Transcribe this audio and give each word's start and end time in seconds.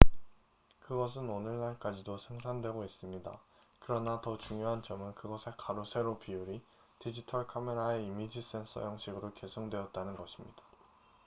그것은 0.79 1.29
오늘날까지도 1.29 2.17
생산되고 2.17 2.85
있습니다 2.85 3.39
그러나 3.81 4.19
더 4.21 4.35
중요한 4.39 4.81
점은 4.81 5.13
그것의 5.13 5.55
가로세로 5.59 6.17
비율이 6.17 6.65
디지털카메라의 6.97 8.07
이미지 8.07 8.41
센서 8.51 8.81
형식으로 8.81 9.31
계승되었다는 9.35 10.15
것입니다 10.17 10.63